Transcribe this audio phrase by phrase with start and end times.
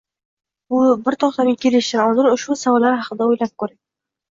[1.07, 3.79] Bir to`xtamga kelishdan oldin ushbu savollar haqida o`ylab ko`ring